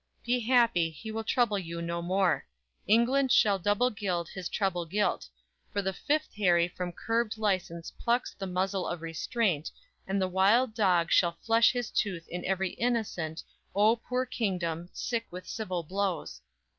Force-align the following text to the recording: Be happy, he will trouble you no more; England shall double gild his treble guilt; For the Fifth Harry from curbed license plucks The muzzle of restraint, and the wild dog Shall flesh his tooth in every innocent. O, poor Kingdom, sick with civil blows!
Be 0.25 0.39
happy, 0.39 0.89
he 0.89 1.11
will 1.11 1.23
trouble 1.23 1.59
you 1.59 1.79
no 1.79 2.01
more; 2.01 2.47
England 2.87 3.31
shall 3.31 3.59
double 3.59 3.91
gild 3.91 4.29
his 4.29 4.49
treble 4.49 4.87
guilt; 4.87 5.29
For 5.71 5.83
the 5.83 5.93
Fifth 5.93 6.29
Harry 6.37 6.67
from 6.67 6.91
curbed 6.91 7.37
license 7.37 7.91
plucks 7.91 8.33
The 8.33 8.47
muzzle 8.47 8.87
of 8.87 9.03
restraint, 9.03 9.69
and 10.07 10.19
the 10.19 10.27
wild 10.27 10.73
dog 10.73 11.11
Shall 11.11 11.33
flesh 11.43 11.71
his 11.73 11.91
tooth 11.91 12.27
in 12.29 12.43
every 12.45 12.71
innocent. 12.71 13.43
O, 13.75 13.95
poor 13.95 14.25
Kingdom, 14.25 14.89
sick 14.91 15.27
with 15.29 15.47
civil 15.47 15.83
blows! 15.83 16.41